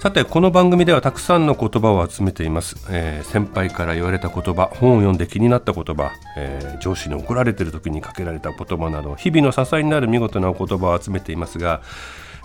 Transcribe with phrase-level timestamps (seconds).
[0.00, 11.82] さてこの番組ではたくさんの言葉を集めています、えー、先輩から言われた言葉本を読んで気になった言葉、えー、上司に怒られてる時にかけられた言葉など日々の支えになる見事な言葉を集めていますが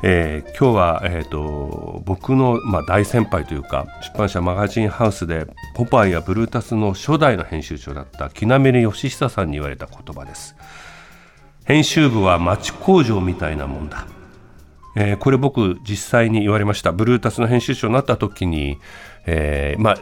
[0.04, 10.58] えー、今日は、えーと、僕の、まあ、大先輩というか出版社マガジンハウスでポパイやブルータスの初代の編集長だった木南義久さんに言われた言葉です。
[11.64, 14.06] 編集部は町工場みたいなもんだ。
[14.95, 16.91] えー、これ僕実際に言われました。
[16.91, 18.80] ブルータスの編集長になった時に、
[19.26, 19.98] えー、まあ、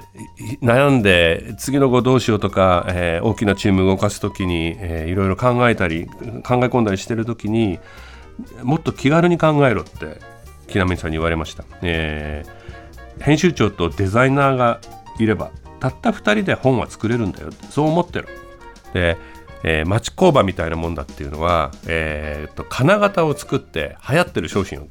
[0.61, 6.27] 悩んで次の後どうしようとか、えー、大きなチーム動かす時に、えー、いろいろ考えたり考え
[6.68, 7.79] 込んだりしてる時に
[8.63, 10.20] もっと気軽に考えろって
[10.68, 14.81] 木南さんに言われました、えー、編集長とデザイナーが
[15.20, 18.27] いればたった2人で本は作れるんだよそう思ってる。
[18.93, 19.18] で
[19.63, 24.87] えー、町工場みたいなもんだっていうのは、えーと、金型を作って流行ってる商品を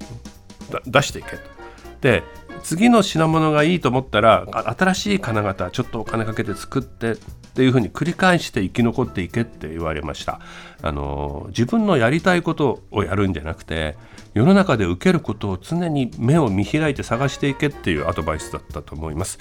[0.86, 1.52] 出していけと。
[2.00, 2.24] で
[2.62, 4.46] 次の品物がいいと思ったら
[4.78, 7.16] 新しい金型ちょっとお金かけて作ってっ
[7.54, 10.40] ていうふうに繰り返して生き残っていけって言われました
[10.82, 13.96] あの自分のやりたいことをやるんじゃなくて
[14.34, 19.38] 世の中で受けることを常に目を見開いて探していけっていうアドバイスだったと思います。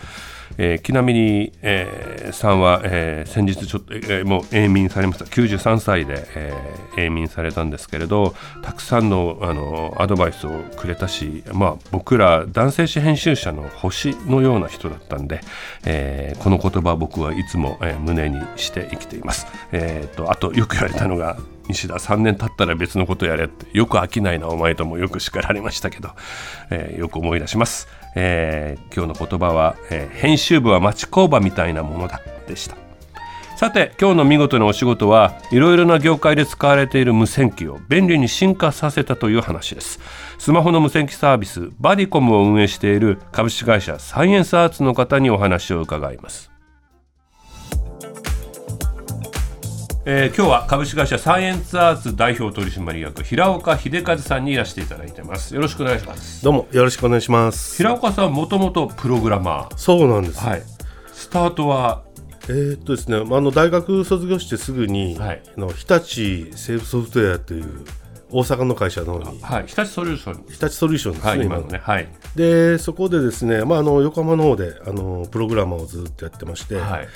[0.58, 15.42] えー、ちなみに、えー、さんは、えー、先日ちょっと、えー、もう永眠されました93歳で、えー、永眠されたんですけれどたくさんのあのアドバイスをくれたし、まあ、僕ら男性誌編編集者の星のような人だったんで、
[15.84, 19.48] えー、この言葉僕はいつも、えー、胸にして生きています。
[19.74, 26.12] えーと、あとよく言われたのが西田3年経ったら別のことやれってよく飽きないなお前ともよく叱られましたけど、
[26.70, 27.90] えー、よく思い出します。
[28.16, 32.81] えー、今日の言葉は、えー、編集部は町工場みたいなものだでした
[33.62, 40.00] さて今日の見事なお仕事はいろいろな業界で使われている無線機を便利に進化させたという話です。
[40.40, 46.50] スマホの無線機サービスバディコムを運営している株式会社サイエンスアーツの方にお話を伺います。
[50.08, 55.54] えー、今日は株式会社サイエンスアーツ代表取締役平岡秀和さんにいらしていただいてます。
[55.54, 56.44] よろしくお願いします。
[56.44, 57.78] どうもよろしくお願いします。
[57.78, 59.78] 平岡さんもともとプログラマー。
[59.78, 60.64] そうなんです、はい、
[61.14, 62.10] スタートは
[62.50, 67.86] えー、っとですねあの大学卒業してすぐに、はい、の日立セーフソフトウェアという
[68.32, 77.08] 大阪の会社の方に、はい、日立ソリューション日立ソリューションですね、はい、今のね、はい、でそこでですね、まあ、あの横浜の方であのプログラマーをずっとやってまして、はい、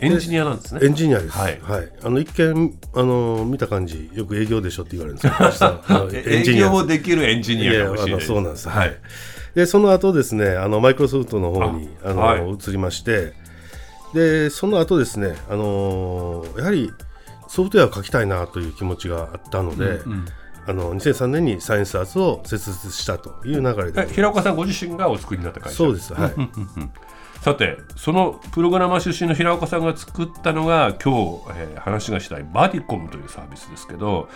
[0.00, 0.80] エンジニアなんですね。
[0.82, 1.38] エンジニアです。
[1.38, 1.60] はい。
[1.60, 5.80] はい、あの一見あの見た感じよく営業でしょって言われるんですよ。
[6.54, 8.22] 営業もできるエンジニアかもしれない。
[8.22, 8.68] そうなんです。
[8.68, 8.96] はい。
[9.54, 13.34] でその後ですねあのマイクロソフトの方にあの、はい、移りまして
[14.12, 16.92] でその後ですねあのやはり
[17.48, 19.84] ソフトウェアを書きたいなという気持ちがあったので。
[19.84, 20.24] うんうん。
[20.64, 24.06] あの2003年にサイエンスアーツを設立したという流れで。
[24.06, 25.76] 平岡さんご自身がお作りになった会社。
[25.76, 26.32] そうですはい。
[27.42, 34.28] さてそのプログラマー出身の平岡さんが作ったのが今日、えー、話がしたいバディコムというサービスですけど、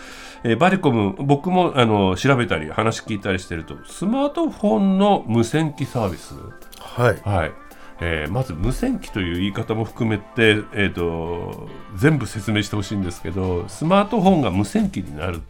[0.42, 6.34] えー、バディコム僕もあの調べたり話聞いたりしてるとスマートフォンの無線機サービス？
[6.80, 7.65] はい、はい
[8.00, 15.40] えー、まず無線機という言い方も含めて、えーと、全部説明してほしいんですけどスマートフォンが無線機になるっ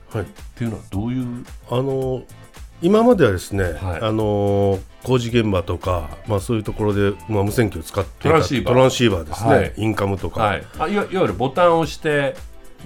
[0.54, 2.22] ていうのはどういう、はい、あの
[2.82, 8.74] 今まではですね、はい、あの工事現場とか、まあ、そういうところで、まあ、無線機を使ってトランシーバー。
[8.74, 12.36] トランシーバーですね、はい、インカムとか、はい、あいわいわゆるボタンを押して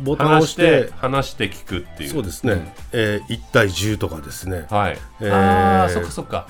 [0.02, 2.10] ボタンを押して離して聞くっていう。
[2.10, 4.66] そうですね、うん、えー、1対10とかですね。
[4.70, 6.46] はい、えー、ああそっかそっか。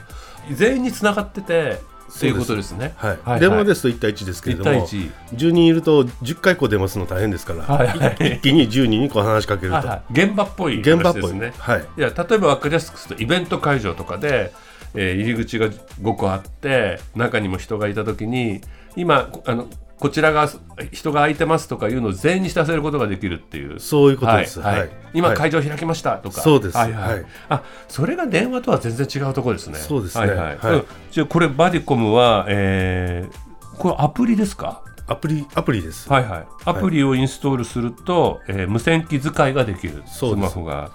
[0.53, 1.79] 全員につながってて
[2.19, 2.95] ということですね。
[2.97, 3.19] はい。
[3.23, 9.77] はい、電話ですと1対1ですけれども、10人いると10回こう電話するの大変ですから、はいはい、 一気に10人にこう話しかけると。
[9.77, 11.53] はいはい、現場っぽい、現場っぽいね。
[11.59, 11.87] はい。
[11.97, 14.53] いや例えば分かりやすくするとイベント会場とかで、
[14.95, 18.61] えー、入り口が5個あって中にも人がいたときに
[18.97, 19.69] 今あの
[20.01, 20.49] こちらが
[20.91, 23.79] 人が空いてますとかいうのを全員に知らせることができるっていう。
[23.79, 29.79] そういうことです、はい、はい、今会場開きましたとか、そうです、はいはい、あそれが電話とは全然違うところですね。
[29.79, 30.57] そうですね、はいはい。
[30.57, 34.83] はい、じゃこれバディコムは、えー、これアプリですか？
[35.07, 40.03] アプリアプリです、はいはい、アプリをインストールすると、はい、えー、無線機使いができる。
[40.07, 40.91] スマホが。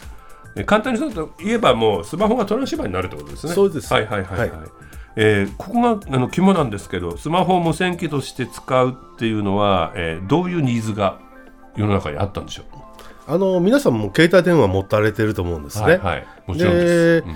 [0.65, 3.53] 簡単にすると言えばもうスマホがトランシーバーになるってことですね。
[3.53, 3.93] そうです。
[3.93, 4.59] はいはいはいはい、はい
[5.17, 11.19] えー、ここがあの肝なんですけどスマホを無線機として使うっていうのは、えー、どういうニーズが
[11.75, 12.65] 世の中にあったんでしょう？
[13.27, 15.85] あの皆さんも携帯電話持たれてると思うんですね。
[15.85, 17.25] はい、はい、もちろんです。
[17.25, 17.33] で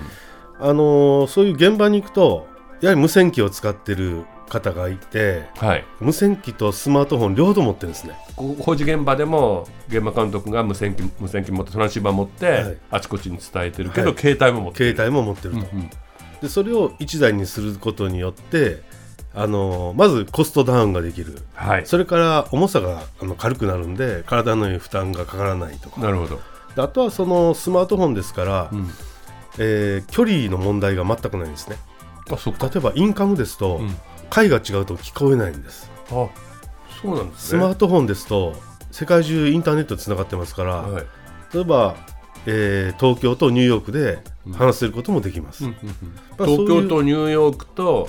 [0.60, 2.46] あのそういう現場に行くと
[2.80, 8.14] やはり無線機を使ってる方がいて、はい、無線機とスマートフォン両方持ってるんですね。
[8.36, 14.96] 工事現場でも現場監督が無線機無線機持ってトランシーバー持って、はい、あちこちに伝えてるけど、はい、携帯も持ってる。
[14.96, 15.90] 携帯も持ってると、うんうん、
[16.40, 18.82] でそれを1台にすることによって
[19.34, 26.00] あのまずコストダウンができる、はい、それから重さがあの軽くなるんで体の負担がかからないとか。
[26.00, 26.40] なるほど。
[26.76, 28.88] あとはそのスマートフォンですから、うん、
[29.58, 31.76] えー、距離の問題が全くないんですね。
[32.30, 33.96] あそう例えばインカムですと、うん、
[34.30, 35.90] 階が違うと聞こえないんです。
[36.10, 36.28] あ
[37.02, 38.54] そうなんです、ね、スマートフォンですと
[38.90, 41.04] 世界中インターネットつながってますから、はい、
[41.54, 41.96] 例えば、
[42.46, 44.18] えー、東京とニューヨークで
[44.52, 45.88] 話せることもできます、うんうん
[46.40, 48.08] うん、東京とニューヨークと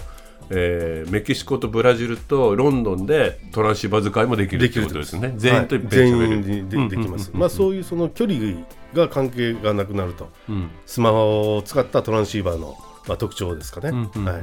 [0.54, 5.34] えー、メキシコとブラジルとロンドンでトランシーバー使いもできるということですね。
[5.38, 7.32] 全員と全員でできます。
[7.34, 8.58] まあそういうその距離
[8.94, 12.78] が関係がなくなると、うん、スマホを使ったトランシーバーの、
[13.08, 13.90] まあ、特徴ですかね。
[13.90, 14.42] うんうん、はい。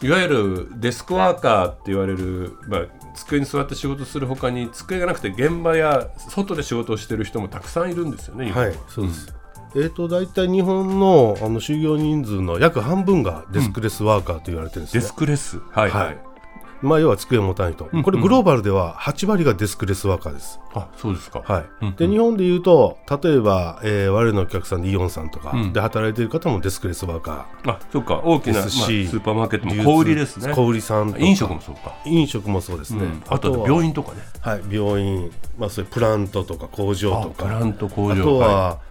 [0.00, 8.50] いわゆるデスクワーカーって言われる、まあ、机に座って仕事するほかに机がなくて現場や外で仕事をしてる人もたくさんいるんですよね。
[8.52, 9.34] はい、そうです、
[9.74, 14.98] えーと、大体日本のあの就業人数の約半分がデスクレスワーカーと言われてるんです、ね。
[14.98, 16.18] うん、デスクレス、はい、はい、
[16.80, 20.60] まあ、要は机を持たないと、うんうん、これ、グローバルでは8割がデスクレスワーカーです。
[20.74, 21.64] あそうですか、はい。
[21.80, 38.12] うんうん、で日本でいうと、例えば、えー、我々のお客さんでイオンさんとかで働いている方もデスクレスワーカー、あそうか、大きな、まあ、スーパーマーケットも小売りですね、小売りさん飲食もそうか、飲食もそうですね、うん、あと病院とかね、はい、病院、まあ、そういうプラントとか工場とか、プラント工場。
[38.14, 38.87] あとは、はい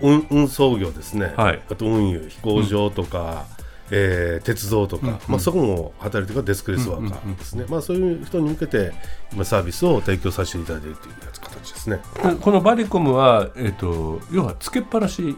[0.00, 3.46] 運運送業ですね、はい、あと運輸飛行場とか、
[3.90, 8.92] うん、えー、鉄道とか、うんうん、まあ、そこも働いてるデスクレスワーカーですね、まあ、そういう人に向けて
[9.32, 12.00] 今サービスを提供させていただいているという形ですね。
[12.40, 15.36] このバリコムは、えーと、要はつけっぱなしに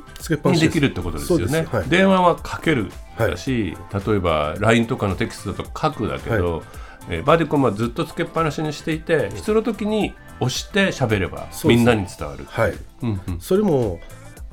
[0.61, 6.63] できるってことですよね、はい、電話はかけるだし、はい、例えば LINE とかのテキストとか書くだけど、はい。
[7.09, 12.45] えー、バディコムはずっとつけっぱなしにしていて必要な時に押して喋ればみんなに伝わる。
[12.49, 14.01] はい、うんうん、それも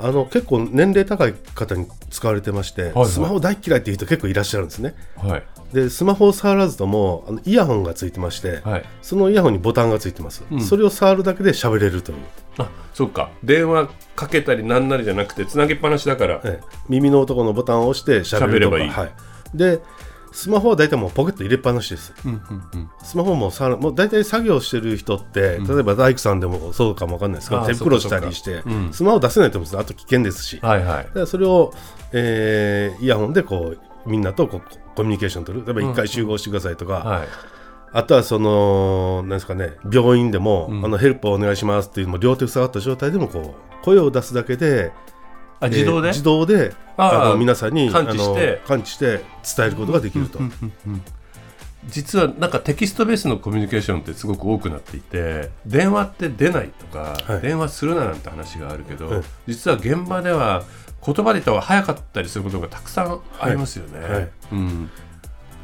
[0.02, 4.96] あの結構年齢高い方に使われてまして、はいはい、スマホ大嫌いっていう人結構いらっしゃるんですね。
[5.18, 5.44] はい、
[5.74, 12.18] でスマホを触らずともあのイヤホンがついてまして、はい、そのイヤホンにボタンがついてます、うん、それを触るだけで喋れるという。
[12.60, 13.30] あそうか。
[13.44, 19.12] 電話かけたりなんなりじゃなくてつなぎっぱなしだから、ええ、耳の男のボタンを押して喋ればいい、はい、
[19.54, 19.80] で
[20.32, 22.14] スマホは大体もうポケット入れっぱなしです。
[22.26, 31.74] うんうんうん、スマホもさもう大体作業してる人って、うん、例えば大工さんでもそうかもわかんないですけど手袋したりして、うん、スマホ出せないと思うんですあと危険ですし、はいはい、だからそれを、
[32.12, 35.66] えー、イヤホンでこうみんなとこうコミュニケーション取る。
[35.66, 37.06] 例えば1回集合してくださいとか、うん。
[37.08, 37.28] はい、
[37.94, 44.92] あとはそのなんですかね病院でも、あのヘルプをお願いしますっていうのも両手塞がった状態でもこう声を出すだけで
[45.60, 48.62] あ自動で、えー、自動であの皆さんに感知して？
[48.68, 49.24] 感知して
[49.58, 50.40] 伝えることができると。
[51.88, 60.66] 実はなんかテキストベースのコミュニケーションってすごく多くなっていて電話って出ないとか、はい、電話するななんて話があるけど、はい、実は現場では
[61.04, 64.00] 言葉で言った方が早かったりすることがたくさんありますよね。
[64.00, 64.90] はい、うん、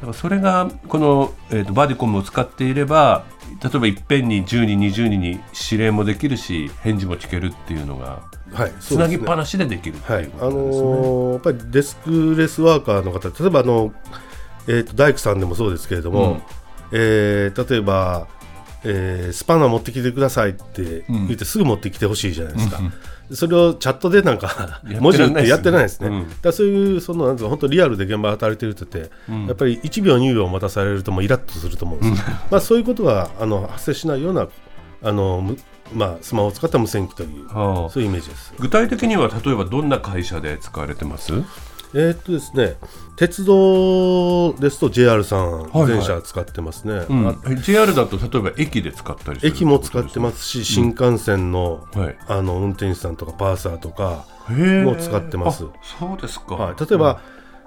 [0.02, 3.24] からそれがこの、えーと、バディコムを使っていれば
[3.62, 5.40] 例えばいっぺんに10人20人に
[5.70, 13.92] 指令もできるし返事も聞けるっていうのがはい、つなぎっぱなしでできるはい、あのー、やっぱりデスクレスワーカーの方例えばあの、
[14.68, 16.42] えーと、大工さんでもそうですけれども、うん、
[16.92, 18.28] えー、例えば、
[18.88, 34.46] えー、スパナ持ってきてくださいって言ってすぐ持ってきてほしいじゃないですか、うん、それをチャットでなんか文字打ってやってないですね、うん、だそういうそのなん本当リアルで現場働いてる人って、やっぱり1秒2秒待たされるともイラッとすると思うんです、 まあ、そういうことがあの発生しないような
[35.02, 35.56] あの
[35.92, 38.52] まあ、スマホを使った無線機という、はあ、そういうイメージです。
[38.58, 41.32] 具体的には例えばどんな会社で使われてます？
[41.98, 42.76] えー、っとですね、
[43.16, 55.64] 鉄道ですと JR さん、全社使ってますね、はいはいうん、JR だと例えば駅で使ったり駅も使ってますし、新幹線のうんはい、あの運転手さんとかパーサーとかも使ってます。
[55.98, 57.22] そうですか、はい、例えば、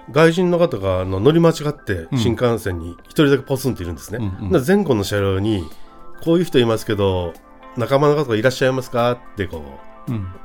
[0.06, 5.68] うん、外人の方があの乗り間違って新幹線に一人だけポツンっているんですね、うんうん、前後の車両に
[6.22, 7.34] こういう人いますけど
[7.76, 9.12] 仲間の方がいらっしゃいますか？
[9.12, 9.64] ってこう、うん、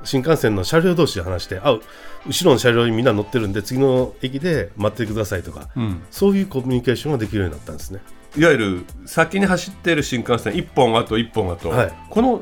[0.04, 1.78] 新幹線の車両同士で話してあ
[2.28, 8.00] 後ろの車両にみんな乗ってるんで次の駅で待ってくださいとか、うん、そういうコミュニケーションができるようになったんですね。
[8.38, 12.42] いわゆる先に走ってる新幹線1本あと1本あと、はい、この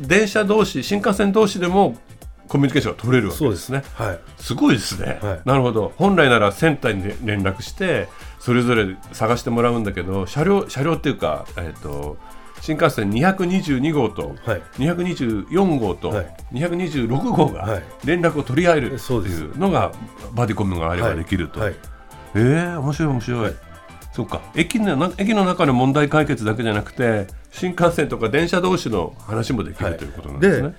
[0.00, 1.96] 電車同士新幹線同士でも
[2.48, 3.82] コミュニケーションが取れるわけですね。
[3.82, 4.02] す。
[4.02, 5.92] はい、すごいですね、はい、なるほど。
[5.96, 8.08] 本来ならセンターに連絡して
[8.40, 12.16] それぞれ探してもらうんだけど車両車両っていうか、えーと
[12.64, 14.34] 新幹線222号と
[14.78, 16.12] 224号と
[16.50, 19.92] 226号が連絡を取り合えるというのが
[20.32, 21.76] バディコムがあればできると、え
[22.34, 23.52] えー、面白い面白い、
[24.14, 24.40] そうか。
[24.54, 30.74] 駅の駅の中の問題解決だけじゃなくて新幹線とか電車同士の話もできる、ということなんですね。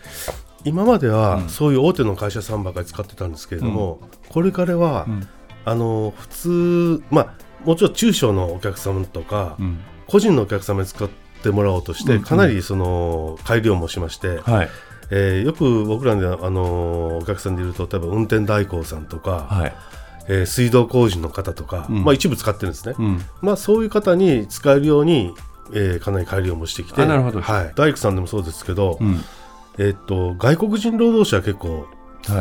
[0.63, 5.27] 今まではそういう大手の会社さんばかり使ってたんですけれども、うん、これからは、うん、
[5.65, 14.69] あの普通まあもちろん中小のお客様とか、うん、個人のお客様に使ってもらおうとして、かなりその改良もしまして、はい。
[15.11, 19.75] えー、よく僕らであのお客さんでいると例えば運転代行さんとか、はい。
[20.27, 22.95] えー、水道工事の方とか、まあ、一部使ってるんですね、
[23.41, 25.35] まあ、そういう方に使えるように、
[25.73, 28.97] えー、かなり改良もしてきてなるほど、はい、大工さんでもそうですけど、
[29.77, 31.87] えー、っと外国人労働者は結構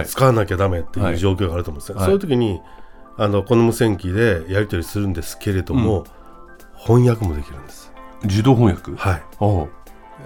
[0.07, 2.61] 使わなきゃだめっていう状況があると思うんですね、はい、そういう時に
[3.17, 6.05] あのこの無線機でやり取りするんですけれども、うん、
[6.79, 7.93] 翻訳もできるんです
[8.23, 8.97] 自動翻訳？
[8.97, 9.23] はい。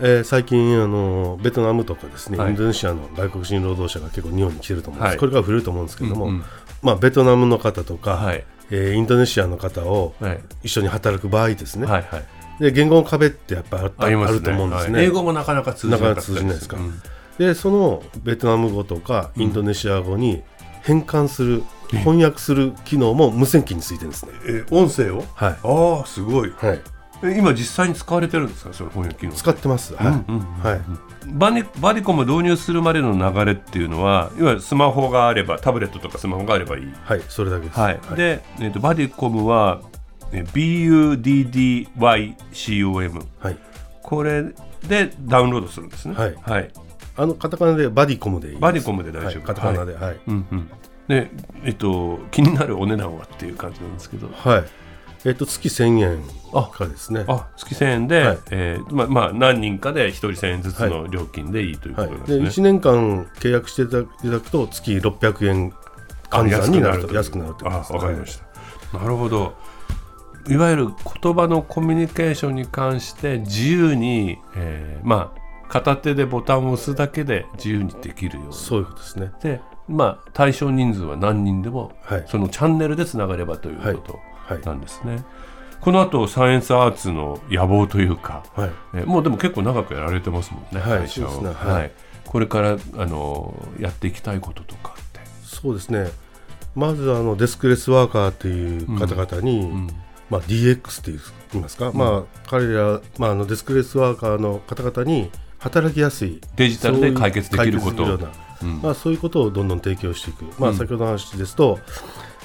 [0.00, 6.44] えー、最近あのベトナムとかですね、はい、インドネシアの外国人労働者が結構日本に来てると思うんです、はい、これから増えると思うんですけれども、うんうん、
[6.82, 10.14] まあ、ベトナムの方とか、はい、えー、インドネシアの方を
[10.62, 16.20] 一緒に働く場合ですね、はいはい、で言語の壁ってやっぱりあ,、ね、あると思うんですね、英語もなかなか通じないで
[16.60, 17.02] すか、うん、
[17.38, 20.44] でそのベトナム語とかインドネシア語に
[20.82, 24.32] 変換する、翻訳する機能も無線機についてるんですね。
[24.46, 25.24] え音声を？
[25.34, 25.56] はい。
[25.62, 26.52] ああ、すごい。
[26.56, 26.80] はい。
[27.22, 29.32] 今実際に使われてるんですか、その翻訳機能。
[29.32, 29.94] 使ってます。
[29.94, 30.06] はい。
[30.66, 30.80] はい。
[31.26, 36.92] バデバディコム導入するまでの流れっていうのは、いわゆるスマホがあれば、タブレットとかスマホがあればいい。
[37.04, 37.78] はい、それだけです。
[37.78, 38.00] はい。
[38.16, 39.80] で、えっ、と、バディコムは、
[40.32, 41.96] BUDDYCOM。
[43.40, 43.56] はい。
[44.02, 44.44] これ
[44.86, 46.14] でダウンロードするんですね。
[46.14, 46.36] はい。
[46.42, 46.70] はい。
[47.18, 50.70] あのカタカナでバディコムでいいバディコムで大丈夫、はい、カタカナで、はい、うんうん
[51.08, 51.30] で
[51.64, 54.64] えっと気になるお値段はっていう感じなんですけどはい
[55.24, 56.22] えっと月1000円
[56.52, 57.24] かですね。
[57.28, 65.72] あ月1000円で、はい、えー、まあまあ何人かで1人1000円ずつの料金でいいということですね、はい、で1年間契約していただくと月600円
[66.30, 67.14] 換算になると。
[67.14, 68.40] 安くなるとあわかりまし
[68.92, 69.54] た、なるほど。
[70.48, 70.86] いわゆる
[71.22, 79.32] 言葉のコミュニケーションに関して自由に、えー、まあ片手でボタンを押すだけで自由にできるようなそういうことですね。
[79.42, 84.18] でまあ対象人数は何人でも、はい、そのチャンネルでつながればということ
[84.56, 85.24] なんですね、はいはい、
[85.80, 88.70] この後サイエンスアーツの野望というか、はい。
[88.94, 91.92] えもうでも結構長くやられてますもんね、はい、会社を、ね、はい、
[92.24, 94.94] これからあのやっていきたいこととか。
[94.98, 96.10] ってそうですね。
[96.74, 99.70] まずあのデスクレスワーカーという方々に、うん。
[99.70, 99.88] うん。
[100.30, 101.12] まあ、DX って
[101.52, 108.04] 言いますか、うん、まあ、彼ら、まあ、あのデスクレスワーカーの方々に働きやすいデジタルで解決できること。
[108.60, 111.78] うん、まあ、そういうことをどんどん提供していく、まあ、先ほどの話ですと、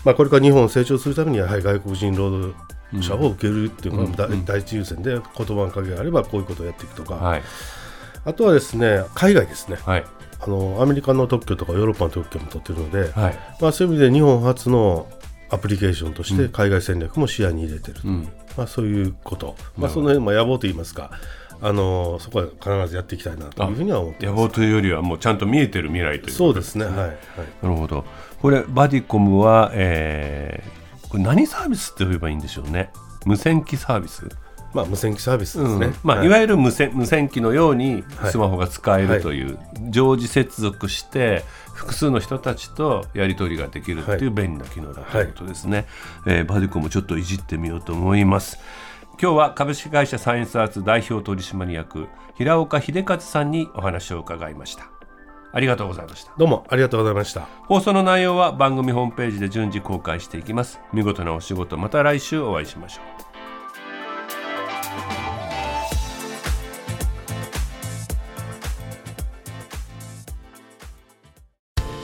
[0.04, 2.56] まあ、これから日本を成長するためにはやはり外国人労働
[3.02, 7.44] 者を受けるっていうのが第一優先で言葉の鍵があればこういうことをやっていくとか、はい、
[8.26, 10.06] あとはですね海外ですね、はい、
[10.40, 15.08] あのアメリカの特許とかヨーロッパの特許も取っているので、はい、まあ、そういう意味で日本初の
[15.50, 18.08] アプリケーションとして海外戦略も視野に入れてると。
[18.08, 18.24] いう、うん、
[18.58, 21.12] まあ、そういうこと、まあ、その辺、まあ、野望といいますか
[21.62, 26.84] あのそこは必ずやっていきたいなというふうには思って野望というよりはもうちゃんと見えてる未来という、ね、そうですね。
[26.84, 27.18] はい、はい、
[27.62, 28.04] なるほど
[28.44, 32.92] これバディコムは、えー、これ何サービスって呼べばいいんでしょうね。
[33.26, 34.28] 無線機サービス。
[34.74, 45.86] まあ、無線機サービスですね、うん、まあ、はい、いわゆる無線無線機のようにスマホが使えるという、はい、常時接続して複数の人たちとやり取りができるという便利な機能だということですね、
[46.26, 48.58] はい、えー、バディコムちょっといじってみようと思います。
[49.22, 54.93] 今日は株式会社サイエンスアーツ代表取締役平岡秀和さんにお話を伺いました
[55.54, 56.34] ありがとうございました。
[56.36, 57.48] どうもありがとうございました。
[57.68, 60.80] 放送の内容は番組ホームページで順次公開していきます。
[60.92, 63.04] 見事なお仕事また来週お会いしましょう。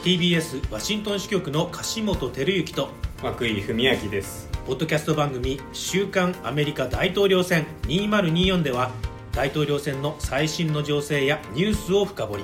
[0.06, 2.90] TBS ワシントン支局の樫本照之と
[3.24, 4.48] 涌井文明です。
[4.68, 8.92] ポッドキャスト番組「週刊アメリカ大統領選2024」では
[9.32, 12.44] 大統領選の最新の情勢やニュースを深掘り